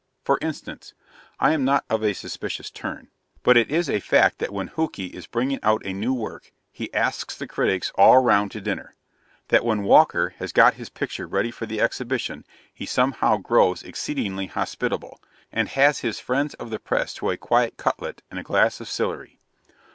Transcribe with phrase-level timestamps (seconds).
[0.23, 0.95] For instance,
[1.39, 3.09] I am not of a suspicious turn;
[3.43, 6.91] but it IS a fact that when Hookey is bringing out a new work, he
[6.91, 8.95] asks the critics all round to dinner;
[9.49, 14.47] that when Walker has got his picture ready for the Exhibition, he somehow grows exceedingly
[14.47, 18.81] hospitable, and has his friends of the press to a quiet cutlet and a glass
[18.81, 19.37] of Sillery.